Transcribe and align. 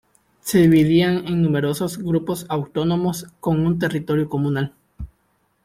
Se 0.39 0.57
dividían 0.57 1.27
en 1.27 1.43
numerosos 1.43 1.99
grupos 1.99 2.47
autónomos, 2.49 3.27
con 3.39 3.63
un 3.67 3.77
territorio 3.77 4.27
comunal. 4.29 4.73